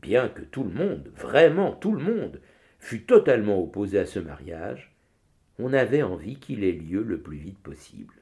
[0.00, 2.40] bien que tout le monde, vraiment tout le monde,
[2.78, 4.92] fût totalement opposé à ce mariage,
[5.58, 8.14] on avait envie qu'il ait lieu le plus vite possible.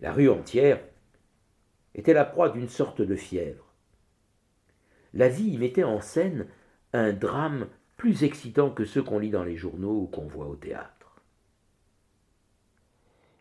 [0.00, 0.80] La rue entière
[1.94, 3.63] était la proie d'une sorte de fièvre.
[5.14, 6.46] La vie y mettait en scène
[6.92, 10.56] un drame plus excitant que ceux qu'on lit dans les journaux ou qu'on voit au
[10.56, 10.90] théâtre.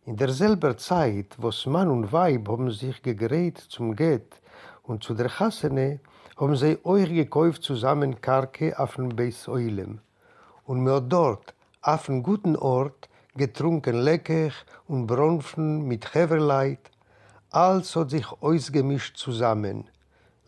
[0.06, 4.42] In derselber Zeit, wo's Mann und Weib haben sich gegräht zum Gett
[4.84, 6.02] und zu der Chassene,
[6.38, 10.00] haben sie euch gekauft zusammen Karke auf dem Beis Eulem.
[10.66, 14.52] Und mir dort, auf einem guten Ort, getrunken Lecker
[14.88, 16.92] und Bronfen mit Heverleit,
[17.50, 19.90] alles hat sich ausgemischt zusammen.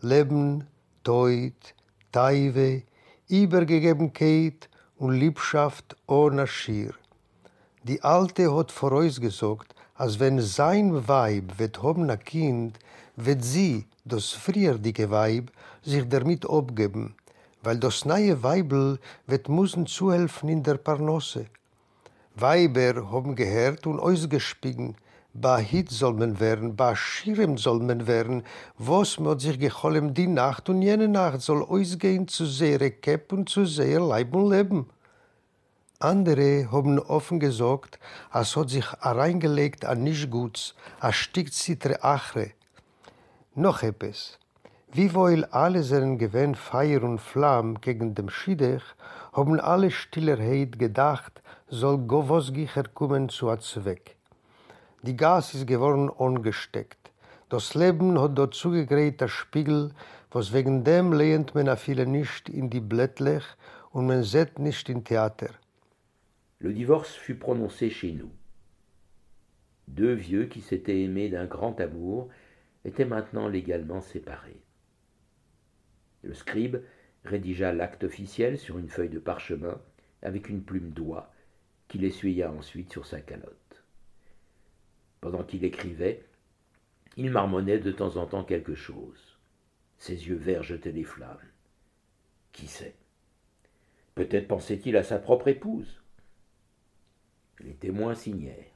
[0.00, 0.66] Leben,
[1.06, 1.76] Teut,
[2.10, 2.82] Teive,
[3.28, 6.94] Übergegebenkeit und Liebschaft ohne Schier.
[7.84, 12.80] Die Alte hat vor uns gesagt, als wenn sein Weib wird haben ein Kind,
[13.14, 17.14] wird sie, das früher dicke Weib, sich damit abgeben,
[17.62, 21.46] weil das neue Weibel wird müssen zuhelfen in der Parnosse.
[22.34, 24.96] Weiber haben gehört und ausgespiegen,
[25.40, 28.42] Bahit soll man werden, Bashirem soll man werden,
[28.78, 33.48] was mod sich gecholem die Nacht und jene Nacht soll ausgehen zu sehr Kepp und
[33.48, 34.86] zu sehr Leib und Leben.
[35.98, 37.98] Andere haben offen gesagt,
[38.30, 42.52] als hat sich reingelegt an Nichtguts, a Stück Zitre Achre.
[43.54, 44.38] Noch etwas.
[44.92, 48.82] Wiewohl alle seinen Gewinn Feier und Flamm gegen dem Schiedech,
[49.32, 54.15] haben alle Stillerheit gedacht, soll Govosgicher kommen zu Zweck.
[55.06, 57.12] Die Gas ist geworden ungesteckt.
[57.48, 59.92] Das Leben hat dort zugegräht der Spiegel,
[60.32, 62.82] was wegen dem lehnt man a viele nicht in die
[63.92, 65.50] und nicht in Theater.
[66.58, 68.32] Le divorce fut prononcé chez nous.
[69.86, 72.28] Deux vieux qui s'étaient aimés d'un grand amour
[72.84, 74.60] étaient maintenant légalement séparés.
[76.22, 76.78] Le scribe
[77.24, 79.80] rédigea l'acte officiel sur une feuille de parchemin
[80.22, 81.30] avec une plume d'oie
[81.86, 83.65] qu'il essuya ensuite sur sa calotte.
[85.26, 86.22] Pendant qu'il écrivait,
[87.16, 89.40] il marmonnait de temps en temps quelque chose.
[89.98, 91.42] Ses yeux verts jetaient des flammes.
[92.52, 92.94] Qui sait?
[94.14, 96.00] Peut-être pensait-il à sa propre épouse.
[97.58, 98.70] Les témoins signèrent.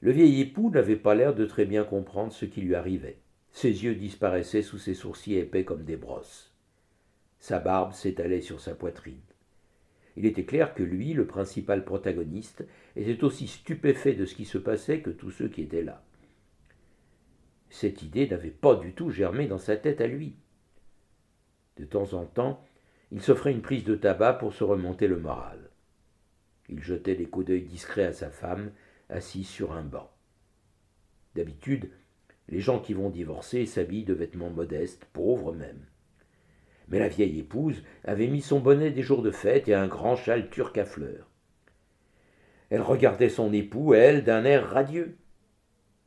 [0.00, 3.20] Le vieil époux n'avait pas l'air de très bien comprendre ce qui lui arrivait.
[3.52, 6.52] Ses yeux disparaissaient sous ses sourcils épais comme des brosses.
[7.38, 9.27] Sa barbe s'étalait sur sa poitrine.
[10.16, 12.64] Il était clair que lui, le principal protagoniste,
[12.96, 16.02] était aussi stupéfait de ce qui se passait que tous ceux qui étaient là.
[17.70, 20.36] Cette idée n'avait pas du tout germé dans sa tête à lui.
[21.76, 22.64] De temps en temps,
[23.12, 25.70] il s'offrait une prise de tabac pour se remonter le moral.
[26.68, 28.72] Il jetait des coups d'œil discrets à sa femme,
[29.08, 30.10] assise sur un banc.
[31.34, 31.90] D'habitude,
[32.48, 35.84] les gens qui vont divorcer s'habillent de vêtements modestes, pauvres même.
[36.88, 40.16] Mais la vieille épouse avait mis son bonnet des jours de fête et un grand
[40.16, 41.28] châle turc à fleurs.
[42.70, 45.16] Elle regardait son époux, elle, d'un air radieux.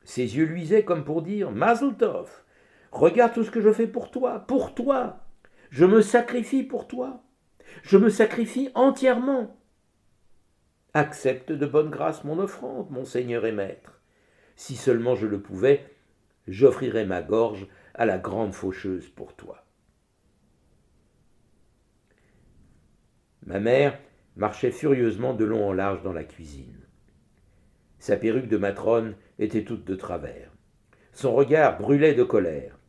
[0.03, 2.43] Ses yeux luisaient comme pour dire Mazeltov,
[2.91, 5.19] regarde tout ce que je fais pour toi, pour toi.
[5.69, 7.23] Je me sacrifie pour toi.
[7.83, 9.57] Je me sacrifie entièrement.
[10.93, 14.01] Accepte de bonne grâce mon offrande, mon Seigneur et Maître.
[14.55, 15.85] Si seulement je le pouvais,
[16.47, 19.63] j'offrirais ma gorge à la grande faucheuse pour toi.
[23.51, 23.99] Ma mère
[24.37, 26.87] marchait furieusement de long en large dans la cuisine.
[27.99, 30.49] Sa perruque de matrone était toute de travers.
[31.11, 32.79] Son regard brûlait de colère.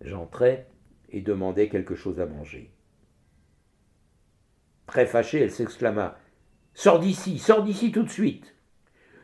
[0.00, 0.66] J'entrai
[1.08, 2.70] et demandai quelque chose à manger.
[4.86, 6.16] Très fâchée, elle s'exclama
[6.72, 8.54] Sors d'ici, sors d'ici tout de suite.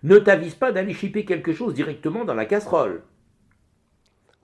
[0.02, 3.04] Ne t'avise pas d'aller chipper quelque chose directement dans la casserole.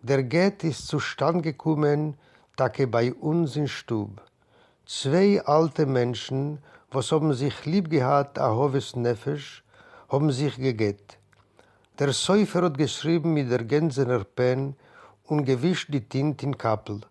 [0.05, 0.21] Der
[0.63, 0.95] ist
[1.43, 2.15] gekommen,
[2.57, 4.21] bei uns in Stub.
[4.91, 9.63] Zwei alte Menschen, was haben sich lieb gehabt, a hoves Nefesh,
[10.09, 11.19] haben sich geget.
[11.99, 14.77] Der Säufer hat geschrieben mit der Gänsener Pen
[15.27, 17.03] und gewischt die Tint in Kappel.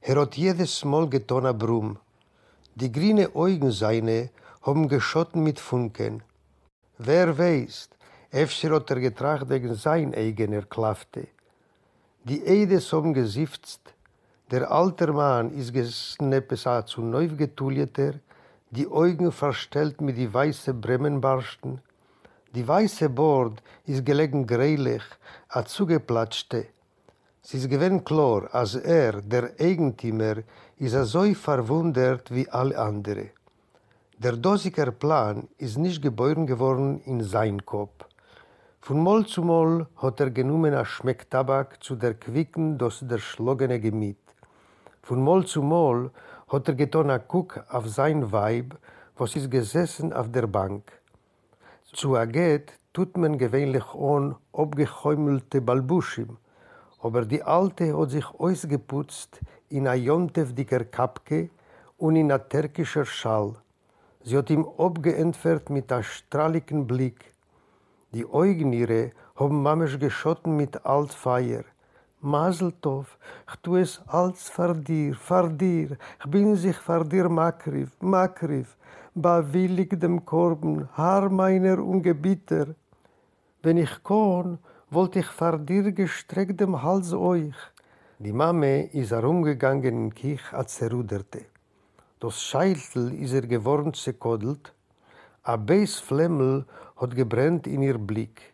[0.00, 1.98] Er hat jedes Mal getan a Brum.
[2.76, 4.30] Die grüne Augen seine
[4.62, 6.22] haben geschotten mit Funken.
[6.96, 7.90] Wer weiß,
[8.30, 11.26] efter hat er getracht wegen sein eigener Klafte.
[12.24, 13.82] Die Eides haben gesifzt,
[14.52, 18.14] der alte Mann ist gesneppes a zu neu getuljeter,
[18.70, 21.80] die Augen verstellt mit die weiße Bremenbarsten,
[22.54, 25.04] die weiße Bord ist gelegen gräulich,
[25.48, 26.66] a zugeplatschte.
[27.42, 30.36] Es ist gewinn klar, als er, der Eigentümer,
[30.76, 33.30] ist er so verwundert wie alle andere.
[34.18, 38.04] Der Dosiker Plan ist nicht geboren geworden in sein Kopf.
[38.82, 43.18] Von Mal zu Mal hat er genommen a Schmeck Tabak zu der Quicken das der
[43.18, 44.21] schlogene Gemüt.
[45.04, 46.12] Von Mal zu Mal
[46.46, 48.78] hat er getan a Guck auf sein Weib,
[49.16, 50.92] was ist gesessen auf der Bank.
[51.92, 56.36] Zu a Get tut man gewöhnlich an abgehäumelte Balbuschim,
[57.00, 61.50] aber die Alte hat sich ausgeputzt in a jontevdicker Kapke
[61.98, 63.56] und in a türkischer Schal.
[64.22, 67.34] Sie hat ihm abgeentfert mit a strahligen Blick.
[68.12, 71.12] Die Augen ihre haben mamisch geschotten mit alt
[72.22, 72.30] Feier.
[72.30, 77.90] Maseltov, ich tu es als vor dir, vor dir, ich bin sich vor dir makriv,
[78.00, 78.76] makriv,
[79.14, 82.74] bewillig dem Korben, Haar meiner Ungebieter.
[83.62, 84.58] Wenn ich kann,
[84.90, 87.56] wollte ich vor dir gestreckt dem Hals euch.
[88.18, 91.46] Die Mame ist herumgegangen in Kich, als er ruderte.
[92.20, 94.72] Das Scheitel ist er geworden zerkodelt,
[95.42, 96.64] a Beis Flemmel
[96.96, 98.51] hat gebrennt in ihr Blick.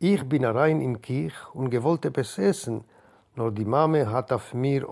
[0.00, 2.84] Ich bin rein in Kich und gewollte besessen,
[3.34, 4.86] nur die Mame hat auf mir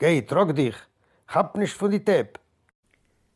[0.00, 0.74] Geh, trock dich,
[1.28, 2.40] hab nicht von die Tepp.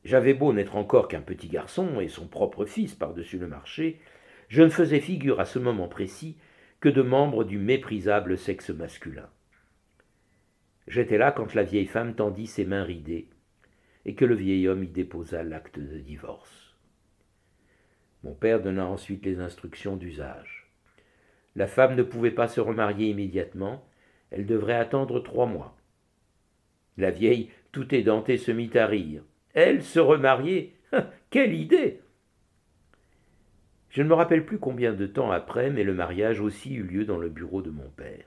[0.03, 4.01] J'avais beau n'être encore qu'un petit garçon et son propre fils par-dessus le marché,
[4.49, 6.37] je ne faisais figure à ce moment précis
[6.81, 9.29] que de membre du méprisable sexe masculin.
[10.89, 13.29] J'étais là quand la vieille femme tendit ses mains ridées
[14.05, 16.68] et que le vieil homme y déposa l'acte de divorce.
[18.25, 20.71] Mon père donna ensuite les instructions d'usage.
[21.57, 23.85] La femme ne pouvait pas se remarier immédiatement,
[24.31, 25.77] elle devrait attendre trois mois.
[26.97, 29.23] La vieille, tout édentée, se mit à rire.
[29.55, 30.75] Elle se remarier
[31.31, 32.01] Quelle idée
[33.91, 37.05] Je ne me rappelle plus combien de temps après, mais le mariage aussi eut lieu
[37.05, 38.25] dans le bureau de mon père.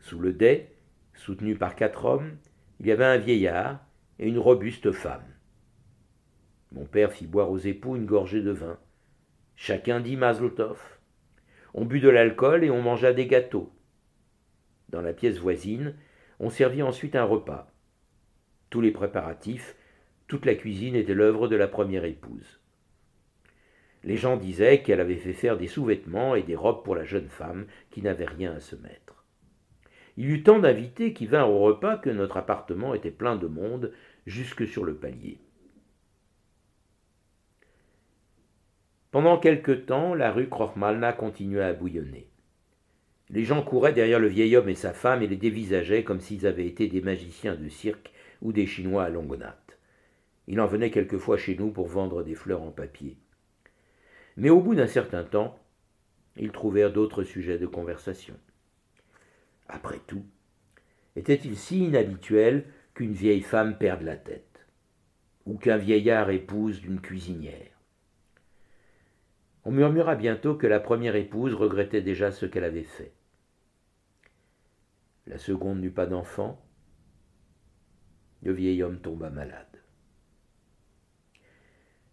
[0.00, 0.72] Sous le dais,
[1.14, 2.36] soutenu par quatre hommes,
[2.80, 3.80] il y avait un vieillard
[4.18, 5.33] et une robuste femme.
[6.74, 8.78] Mon père fit boire aux époux une gorgée de vin.
[9.54, 10.80] Chacun dit Mazlotov.
[11.72, 13.72] On but de l'alcool et on mangea des gâteaux.
[14.88, 15.94] Dans la pièce voisine,
[16.40, 17.72] on servit ensuite un repas.
[18.70, 19.76] Tous les préparatifs,
[20.26, 22.60] toute la cuisine était l'œuvre de la première épouse.
[24.02, 27.28] Les gens disaient qu'elle avait fait faire des sous-vêtements et des robes pour la jeune
[27.28, 29.24] femme qui n'avait rien à se mettre.
[30.16, 33.46] Il y eut tant d'invités qui vinrent au repas que notre appartement était plein de
[33.46, 33.92] monde
[34.26, 35.38] jusque sur le palier.
[39.14, 42.26] Pendant quelque temps, la rue Krochmalna continua à bouillonner.
[43.30, 46.48] Les gens couraient derrière le vieil homme et sa femme et les dévisageaient comme s'ils
[46.48, 48.12] avaient été des magiciens de cirque
[48.42, 49.38] ou des Chinois à longue.
[50.48, 53.16] Il en venait quelquefois chez nous pour vendre des fleurs en papier.
[54.36, 55.60] Mais au bout d'un certain temps,
[56.36, 58.34] ils trouvèrent d'autres sujets de conversation.
[59.68, 60.24] Après tout,
[61.14, 64.66] était-il si inhabituel qu'une vieille femme perde la tête,
[65.46, 67.73] ou qu'un vieillard épouse d'une cuisinière?
[69.64, 73.12] On murmura bientôt que la première épouse regrettait déjà ce qu'elle avait fait.
[75.26, 76.62] La seconde n'eut pas d'enfant.
[78.42, 79.66] Le vieil homme tomba malade.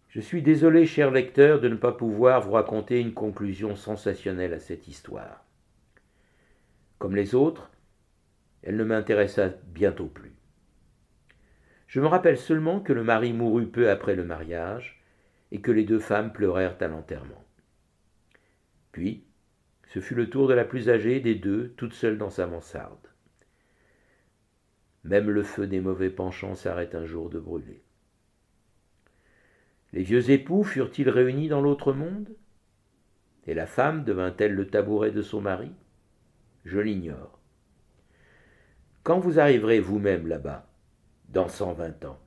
[0.08, 4.58] Je suis désolé, cher lecteur, de ne pas pouvoir vous raconter une conclusion sensationnelle à
[4.58, 5.44] cette histoire.
[6.98, 7.70] Comme les autres,
[8.62, 10.34] elle ne m'intéressa bientôt plus.
[11.86, 15.01] Je me rappelle seulement que le mari mourut peu après le mariage
[15.52, 17.44] et que les deux femmes pleurèrent à l'enterrement.
[18.90, 19.24] Puis,
[19.86, 23.06] ce fut le tour de la plus âgée des deux, toute seule dans sa mansarde.
[25.04, 27.82] Même le feu des mauvais penchants s'arrête un jour de brûler.
[29.92, 32.34] Les vieux époux furent-ils réunis dans l'autre monde?
[33.46, 35.72] Et la femme devint-elle le tabouret de son mari?
[36.64, 37.38] Je l'ignore.
[39.02, 40.66] Quand vous arriverez vous-même là-bas,
[41.28, 42.20] dans cent vingt ans,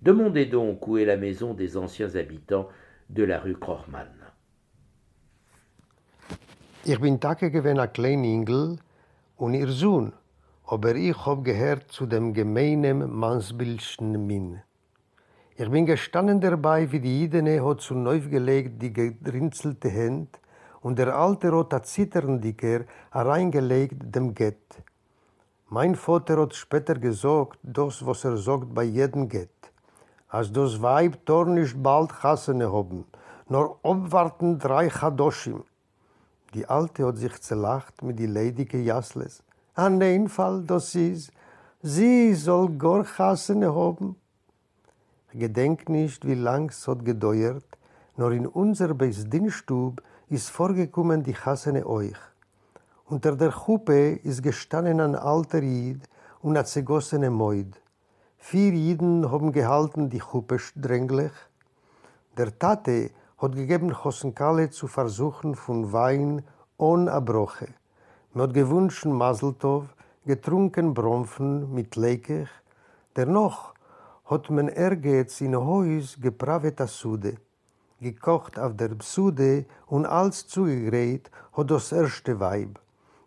[0.00, 2.68] demandez donc où est la maison des anciens habitants
[3.08, 4.08] de la rue Krochmann.
[6.84, 8.78] Ich bin Tage gewesen ein kleiner Engel
[9.36, 10.12] und ihr Sohn,
[10.66, 14.62] aber ich hab gehört zu dem gemeinen Mannsbildschen Min.
[15.56, 20.38] Ich bin gestanden dabei, wie die Idene hat zu neu gelegt die gedrinzelte Hand
[20.80, 24.82] und der alte rote Zitterndicker hereingelegt dem Gett.
[25.68, 29.55] Mein Vater hat später gesagt, das, was er sagt bei jedem Gett.
[30.36, 33.06] Als das Weib dort nicht bald Hassene haben,
[33.48, 35.64] nur abwarten drei Chadoshim.
[36.52, 39.42] Die Alte hat sich zerlacht mit die ledige Jasles.
[39.74, 41.32] An den Fall, das ist,
[41.80, 44.16] sie soll gar Hassene haben.
[45.32, 47.64] Ich gedenk nicht, wie lang es hat gedauert,
[48.18, 52.20] nur in unser Beisdienststub ist vorgekommen die Hassene euch.
[53.06, 56.02] Unter der Chuppe ist gestanden ein alter Jid
[56.42, 57.80] und ein zegossene Moid.
[58.38, 61.32] Vier Jiden haben gehalten die Chuppe dränglich.
[62.36, 66.42] Der Tate hat gegeben Chosenkale zu versuchen von Wein
[66.76, 67.68] ohne Abroche.
[68.32, 69.86] Man hat gewünscht Maseltov,
[70.24, 72.48] getrunken Bromfen mit Leikech.
[73.16, 73.74] Dennoch
[74.26, 77.36] hat man ergeht in Häus gepravet a Sude.
[78.00, 82.78] Gekocht auf der Sude und alles zugegräht hat das erste Weib.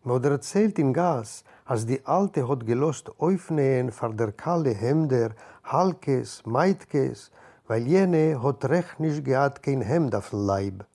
[0.04, 5.36] Man hat erzählt in Gas, als die Alte hat gelost aufnähen vor der kalle Hemder,
[5.64, 7.30] Halkes, Meitkes,
[7.68, 10.86] weil jene hat recht nicht gehabt kein Hemd auf dem Leib.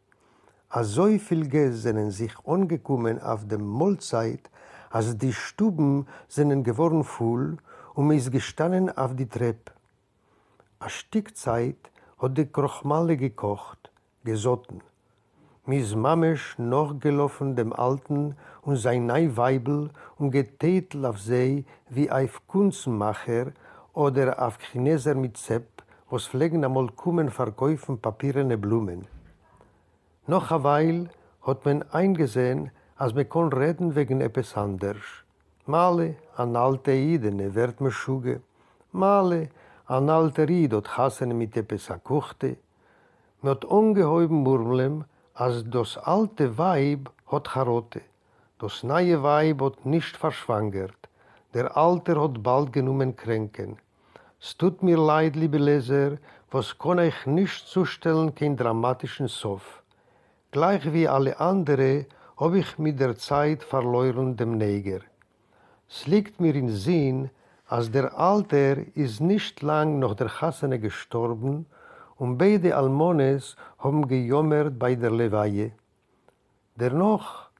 [0.68, 4.50] Als so viel Gäste sich angekommen auf dem Mahlzeit,
[4.90, 7.58] als die Stuben sind geworden voll
[7.94, 9.70] und ist gestanden auf die Treppe.
[10.80, 13.92] A Stück Zeit hat die Krochmale gekocht,
[14.24, 14.82] gesotten.
[15.66, 19.88] Mis Mamesch noch gelaufen dem Alten und sein Neiweibel
[20.18, 23.52] und getätelt auf sie wie auf Kunstmacher
[23.94, 29.06] oder auf Chineser mit Zepp, was pflegen einmal kommen verkäufen papierene Blumen.
[30.26, 31.08] Noch eine Weile
[31.40, 35.24] hat man eingesehen, als man kann reden wegen etwas anderes.
[35.64, 38.42] Male an alte Idene wird man schuge,
[38.92, 39.48] male
[39.86, 42.58] an alte Ried hat hassen mit etwas akuchte,
[43.40, 48.02] mit ungeheuben Murmeln, als das alte Weib hat charote.
[48.58, 50.96] Das neue Weib hat nicht verschwangert.
[51.54, 53.78] Der Alte hat bald genommen kränken.
[54.40, 56.18] Es tut mir leid, liebe Leser,
[56.52, 59.82] was kann ich nicht zustellen, kein dramatischen Sof.
[60.52, 62.06] Gleich wie alle andere
[62.36, 65.00] habe ich mit der Zeit verloren dem Neger.
[65.88, 67.30] Es liegt mir in Sinn,
[67.66, 71.66] als der Alter ist nicht lang nach der Hasene gestorben
[72.16, 75.72] und beide Almones haben gejommert bei der Leweihe.
[76.76, 77.50] Dennoch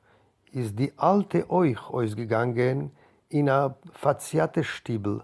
[0.53, 2.93] ist die alte euch ausgegangen
[3.29, 5.23] in a faziate Stiebel.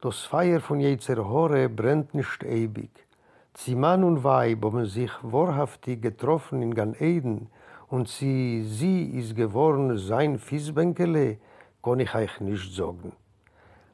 [0.00, 2.90] Das Feuer von jezer Hore brennt nicht ewig.
[3.54, 7.48] Sie Mann und Weib haben sich wahrhaftig getroffen in Gan Eden
[7.88, 11.38] und sie, sie ist geworden sein Fiesbänkele,
[11.82, 13.12] kann ich euch nicht sagen.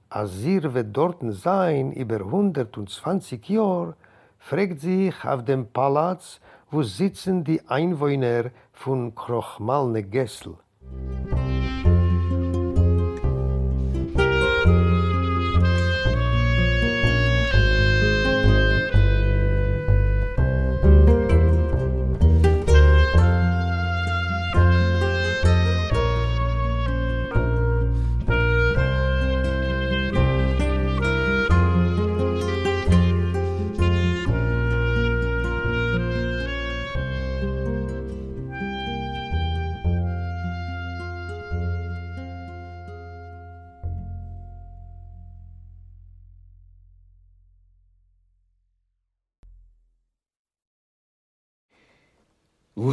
[0.08, 3.96] Als sie wird dort sein über 120 Jahre,
[4.48, 6.40] fragt sich auf dem Palaz,
[6.70, 10.54] wo sitzen die Einwohner von Krochmalne Gessel.